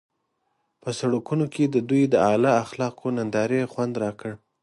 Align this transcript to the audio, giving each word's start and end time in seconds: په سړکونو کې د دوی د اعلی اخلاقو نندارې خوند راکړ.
په 0.81 0.89
سړکونو 0.99 1.45
کې 1.53 1.63
د 1.67 1.77
دوی 1.89 2.03
د 2.09 2.15
اعلی 2.29 2.51
اخلاقو 2.63 3.07
نندارې 3.17 3.69
خوند 3.71 3.93
راکړ. 4.03 4.31